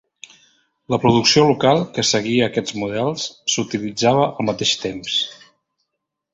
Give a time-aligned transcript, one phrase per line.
[0.93, 5.23] La producció local, que seguia aquests models, s'utilitzava al mateix temps.